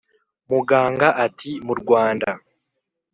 muganga 0.49 1.07
ati"mu 1.25 1.73
rwanda" 1.81 2.27